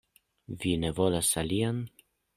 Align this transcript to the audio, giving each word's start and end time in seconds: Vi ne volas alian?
Vi 0.63 0.71
ne 0.85 0.91
volas 1.01 1.29
alian? 1.43 1.85